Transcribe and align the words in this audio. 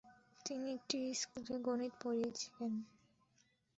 তিনি 0.45 0.67
একটি 0.77 0.99
স্কুলে 1.21 1.55
গণিত 1.67 1.93
পড়িয়েছিলেন। 2.01 2.73